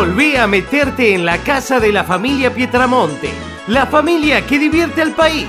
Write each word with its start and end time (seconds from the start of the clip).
Volví 0.00 0.34
a 0.34 0.46
meterte 0.46 1.14
en 1.14 1.26
la 1.26 1.36
casa 1.36 1.78
de 1.78 1.92
la 1.92 2.04
familia 2.04 2.54
Pietramonte, 2.54 3.28
la 3.66 3.84
familia 3.84 4.46
que 4.46 4.58
divierte 4.58 5.02
al 5.02 5.14
país. 5.14 5.46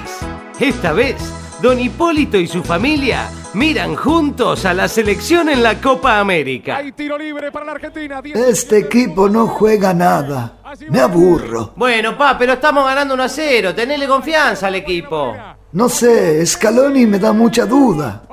Esta 0.59 0.91
vez, 0.91 1.15
don 1.61 1.79
Hipólito 1.79 2.37
y 2.37 2.47
su 2.47 2.61
familia 2.61 3.29
miran 3.53 3.95
juntos 3.95 4.65
a 4.65 4.73
la 4.73 4.89
selección 4.89 5.47
en 5.47 5.63
la 5.63 5.79
Copa 5.79 6.19
América. 6.19 6.75
Hay 6.75 6.91
tiro 6.91 7.17
libre 7.17 7.49
para 7.49 7.63
la 7.63 7.71
Argentina. 7.71 8.21
Este 8.25 8.79
equipo 8.79 9.29
no 9.29 9.47
juega 9.47 9.93
nada. 9.93 10.57
Me 10.89 10.99
aburro. 10.99 11.71
Bueno, 11.77 12.17
pa, 12.17 12.37
pero 12.37 12.51
estamos 12.51 12.83
ganando 12.83 13.13
1 13.13 13.23
a 13.23 13.29
0. 13.29 13.73
Tenele 13.73 14.05
confianza 14.05 14.67
al 14.67 14.75
equipo. 14.75 15.33
No 15.71 15.87
sé, 15.87 16.45
Scaloni 16.45 17.05
me 17.05 17.19
da 17.19 17.31
mucha 17.31 17.65
duda. 17.65 18.23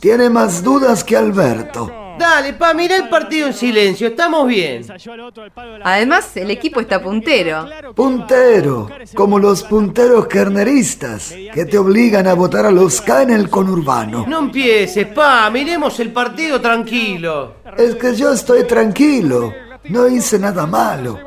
Tiene 0.00 0.30
más 0.30 0.62
dudas 0.62 1.04
que 1.04 1.14
Alberto. 1.14 2.07
Dale, 2.18 2.54
pa, 2.54 2.74
mira 2.74 2.96
el 2.96 3.08
partido 3.08 3.46
en 3.46 3.54
silencio. 3.54 4.08
Estamos 4.08 4.46
bien. 4.48 4.84
Además, 5.84 6.36
el 6.36 6.50
equipo 6.50 6.80
está 6.80 7.00
puntero. 7.00 7.66
Puntero, 7.94 8.88
como 9.14 9.38
los 9.38 9.62
punteros 9.62 10.26
carneristas, 10.26 11.34
que 11.54 11.64
te 11.64 11.78
obligan 11.78 12.26
a 12.26 12.34
votar 12.34 12.66
a 12.66 12.70
los 12.70 13.00
K 13.00 13.22
en 13.22 13.30
el 13.30 13.48
conurbano. 13.48 14.24
No 14.26 14.40
empieces, 14.40 15.06
pa. 15.06 15.48
Miremos 15.50 15.98
el 16.00 16.12
partido 16.12 16.60
tranquilo. 16.60 17.54
Es 17.76 17.94
que 17.94 18.14
yo 18.14 18.32
estoy 18.32 18.64
tranquilo. 18.64 19.52
No 19.84 20.08
hice 20.08 20.38
nada 20.38 20.66
malo. 20.66 21.18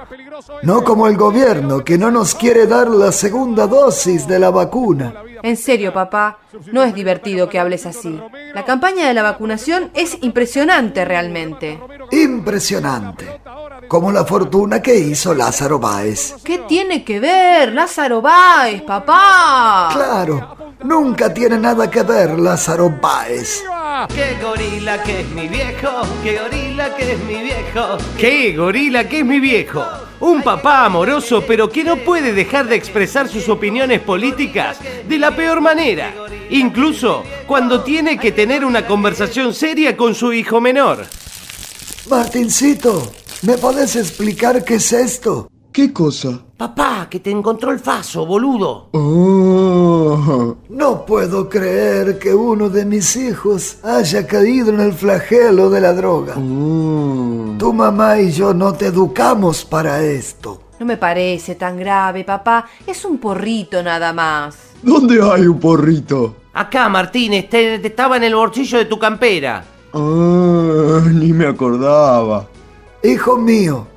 No 0.63 0.83
como 0.83 1.07
el 1.07 1.17
gobierno, 1.17 1.83
que 1.83 1.97
no 1.97 2.11
nos 2.11 2.35
quiere 2.35 2.67
dar 2.67 2.89
la 2.89 3.11
segunda 3.11 3.67
dosis 3.67 4.27
de 4.27 4.39
la 4.39 4.49
vacuna. 4.49 5.13
En 5.43 5.57
serio, 5.57 5.93
papá, 5.93 6.39
no 6.71 6.83
es 6.83 6.93
divertido 6.93 7.49
que 7.49 7.59
hables 7.59 7.85
así. 7.85 8.19
La 8.53 8.63
campaña 8.63 9.07
de 9.07 9.13
la 9.13 9.23
vacunación 9.23 9.91
es 9.93 10.17
impresionante 10.21 11.03
realmente. 11.05 11.79
Impresionante. 12.11 13.41
Como 13.87 14.11
la 14.11 14.23
fortuna 14.23 14.81
que 14.81 14.95
hizo 14.95 15.33
Lázaro 15.33 15.79
Báez. 15.79 16.35
¿Qué 16.43 16.59
tiene 16.59 17.03
que 17.03 17.19
ver 17.19 17.73
Lázaro 17.73 18.21
Báez, 18.21 18.83
papá? 18.83 19.89
Claro, 19.91 20.55
nunca 20.83 21.33
tiene 21.33 21.57
nada 21.57 21.89
que 21.89 22.03
ver 22.03 22.37
Lázaro 22.39 22.89
Báez. 23.01 23.63
¡Qué 24.13 24.37
gorila 24.41 25.01
que 25.03 25.21
es 25.21 25.29
mi 25.29 25.47
viejo! 25.47 25.89
¡Qué 26.23 26.39
gorila 26.39 26.95
que 26.95 27.11
es 27.13 27.19
mi 27.23 27.35
viejo! 27.35 27.97
¡Qué 28.17 28.55
gorila 28.55 29.03
que 29.07 29.19
es 29.19 29.25
mi 29.25 29.39
viejo! 29.39 29.83
Un 30.21 30.43
papá 30.43 30.85
amoroso 30.85 31.43
pero 31.47 31.69
que 31.69 31.83
no 31.83 31.97
puede 31.97 32.31
dejar 32.31 32.67
de 32.67 32.75
expresar 32.75 33.27
sus 33.27 33.49
opiniones 33.49 34.01
políticas 34.01 34.77
de 35.07 35.17
la 35.17 35.35
peor 35.35 35.61
manera, 35.61 36.13
incluso 36.51 37.23
cuando 37.47 37.81
tiene 37.81 38.17
que 38.17 38.31
tener 38.31 38.63
una 38.63 38.85
conversación 38.85 39.53
seria 39.53 39.97
con 39.97 40.13
su 40.13 40.31
hijo 40.31 40.61
menor. 40.61 41.05
Martincito, 42.09 43.11
¿me 43.41 43.57
podés 43.57 43.95
explicar 43.95 44.63
qué 44.63 44.75
es 44.75 44.93
esto? 44.93 45.49
¿Qué 45.71 45.91
cosa? 45.91 46.39
Papá, 46.57 47.07
que 47.09 47.19
te 47.19 47.31
encontró 47.31 47.71
el 47.71 47.79
faso, 47.79 48.25
boludo. 48.25 48.89
Oh. 48.91 50.00
No 50.69 51.05
puedo 51.05 51.49
creer 51.49 52.19
que 52.19 52.33
uno 52.33 52.69
de 52.69 52.85
mis 52.85 53.15
hijos 53.15 53.77
haya 53.83 54.25
caído 54.27 54.69
en 54.69 54.79
el 54.79 54.93
flagelo 54.93 55.69
de 55.69 55.81
la 55.81 55.93
droga. 55.93 56.35
Oh. 56.37 57.55
Tu 57.57 57.73
mamá 57.73 58.19
y 58.19 58.31
yo 58.31 58.53
no 58.53 58.73
te 58.73 58.87
educamos 58.87 59.63
para 59.65 60.03
esto. 60.03 60.61
No 60.79 60.85
me 60.85 60.97
parece 60.97 61.55
tan 61.55 61.77
grave, 61.77 62.23
papá. 62.23 62.67
Es 62.85 63.05
un 63.05 63.19
porrito 63.19 63.83
nada 63.83 64.11
más. 64.13 64.57
¿Dónde 64.81 65.21
hay 65.21 65.45
un 65.45 65.59
porrito? 65.59 66.35
Acá, 66.53 66.89
Martínez, 66.89 67.49
te, 67.49 67.79
te 67.79 67.87
estaba 67.87 68.17
en 68.17 68.23
el 68.23 68.35
bolsillo 68.35 68.79
de 68.79 68.85
tu 68.85 68.97
campera. 68.97 69.63
Ah, 69.93 71.01
ni 71.13 71.33
me 71.33 71.45
acordaba. 71.45 72.47
Hijo 73.03 73.37
mío, 73.37 73.87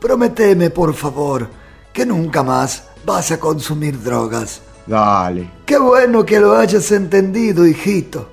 prometeme 0.00 0.70
por 0.70 0.94
favor 0.94 1.48
que 1.92 2.04
nunca 2.04 2.42
más 2.42 2.84
vas 3.06 3.30
a 3.30 3.40
consumir 3.40 4.02
drogas. 4.02 4.60
Dale. 4.86 5.50
Qué 5.64 5.78
bueno 5.78 6.24
que 6.24 6.38
lo 6.38 6.56
hayas 6.56 6.92
entendido, 6.92 7.66
hijito. 7.66 8.28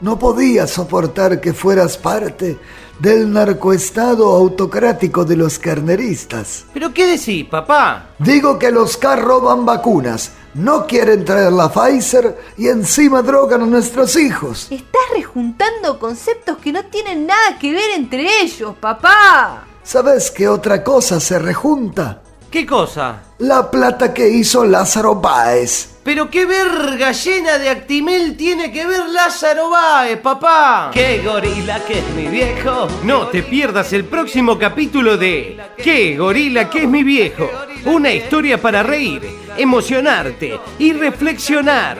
No 0.00 0.18
podía 0.18 0.66
soportar 0.66 1.40
que 1.40 1.52
fueras 1.52 1.98
parte 1.98 2.58
del 2.98 3.32
narcoestado 3.32 4.34
autocrático 4.34 5.24
de 5.24 5.36
los 5.36 5.58
carneristas. 5.58 6.64
¿Pero 6.72 6.92
qué 6.92 7.06
decís, 7.06 7.46
papá? 7.48 8.10
Digo 8.18 8.58
que 8.58 8.70
los 8.70 8.96
K 8.96 9.16
roban 9.16 9.64
vacunas, 9.64 10.32
no 10.54 10.86
quieren 10.86 11.24
traer 11.24 11.52
la 11.52 11.68
Pfizer 11.68 12.36
y 12.56 12.68
encima 12.68 13.22
drogan 13.22 13.62
a 13.62 13.66
nuestros 13.66 14.16
hijos. 14.16 14.68
Estás 14.70 15.02
rejuntando 15.14 15.98
conceptos 15.98 16.58
que 16.58 16.72
no 16.72 16.84
tienen 16.86 17.26
nada 17.26 17.58
que 17.58 17.72
ver 17.72 17.90
entre 17.96 18.42
ellos, 18.42 18.74
papá. 18.80 19.64
¿Sabes 19.82 20.30
qué 20.30 20.48
otra 20.48 20.82
cosa 20.82 21.20
se 21.20 21.38
rejunta? 21.38 22.22
¿Qué 22.50 22.66
cosa? 22.66 23.22
La 23.38 23.70
plata 23.70 24.12
que 24.12 24.28
hizo 24.28 24.64
Lázaro 24.64 25.16
Báez. 25.16 25.97
Pero 26.08 26.30
qué 26.30 26.46
verga 26.46 27.12
llena 27.12 27.58
de 27.58 27.68
Actimel 27.68 28.34
tiene 28.34 28.72
que 28.72 28.86
ver 28.86 29.10
Lázaro 29.10 29.68
Báez, 29.68 30.18
papá. 30.20 30.90
¡Qué 30.90 31.20
gorila 31.22 31.84
que 31.84 31.98
es 31.98 32.08
mi 32.16 32.28
viejo! 32.28 32.88
No 33.04 33.26
te 33.26 33.42
pierdas 33.42 33.92
el 33.92 34.06
próximo 34.06 34.58
capítulo 34.58 35.18
de 35.18 35.60
¡Qué 35.76 36.16
gorila 36.16 36.70
que 36.70 36.84
es 36.84 36.88
mi 36.88 37.02
viejo! 37.02 37.50
Una 37.84 38.10
historia 38.10 38.56
para 38.56 38.82
reír, 38.82 39.20
emocionarte 39.58 40.58
y 40.78 40.94
reflexionar. 40.94 41.98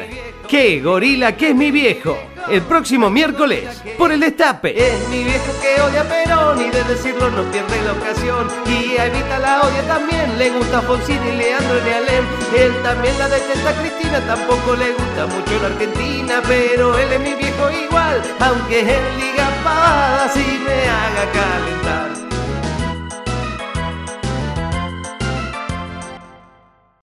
¡Qué 0.49 0.81
gorila 0.81 1.37
que 1.37 1.51
es 1.51 1.55
mi 1.55 1.71
viejo! 1.71 2.19
El 2.51 2.63
próximo 2.63 3.11
miércoles 3.11 3.83
por 3.99 4.11
el 4.11 4.21
Destape. 4.21 4.71
Es 4.77 5.09
mi 5.11 5.23
viejo 5.23 5.53
que 5.61 5.81
odia 5.83 6.01
a 6.01 6.05
Perón 6.05 6.61
y 6.61 6.71
de 6.71 6.83
decirlo 6.85 7.31
no 7.31 7.43
pierde 7.51 7.83
la 7.83 7.93
ocasión. 7.93 8.49
Y 8.67 8.97
a 8.97 9.07
Evita 9.07 9.39
la 9.39 9.61
odia 9.61 9.83
también, 9.87 10.39
le 10.39 10.51
gusta 10.51 10.81
Fonsín 10.83 11.21
y 11.27 11.37
Leandro 11.37 11.77
y 11.87 11.93
Alem. 11.93 12.25
Él 12.57 12.73
también 12.83 13.19
la 13.19 13.29
detesta 13.29 13.71
a 13.71 13.75
Cristina, 13.75 14.21
tampoco 14.27 14.77
le 14.77 14.93
gusta 14.93 15.27
mucho 15.27 15.61
la 15.61 15.69
Argentina. 15.69 16.43
Pero 16.47 16.99
él 16.99 17.13
es 17.13 17.21
mi 17.21 17.35
viejo 17.35 17.71
igual, 17.71 18.23
aunque 18.41 18.81
él 18.81 19.05
diga 19.17 19.51
pavadas 19.63 20.37
y 20.37 20.59
me 20.65 20.89
haga 20.89 21.33
calentar. 21.33 22.28